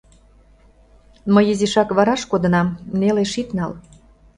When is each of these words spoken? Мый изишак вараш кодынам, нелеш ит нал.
Мый 1.33 1.45
изишак 1.53 1.89
вараш 1.97 2.21
кодынам, 2.31 2.67
нелеш 2.99 3.33
ит 3.41 3.49
нал. 3.57 3.71